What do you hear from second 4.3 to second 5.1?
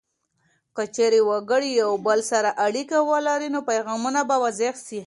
واضح سي.